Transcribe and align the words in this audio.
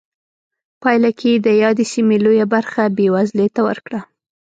پایله 0.81 1.11
کې 1.19 1.29
یې 1.33 1.39
د 1.45 1.47
یادې 1.63 1.85
سیمې 1.93 2.17
لویه 2.25 2.45
برخه 2.53 2.81
بېوزلۍ 2.97 3.47
ته 3.55 3.61
ورکړه. 3.67 3.99